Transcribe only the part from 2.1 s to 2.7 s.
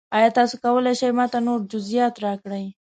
راکړئ؟